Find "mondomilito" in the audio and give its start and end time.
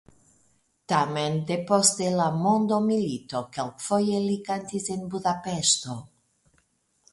2.45-3.43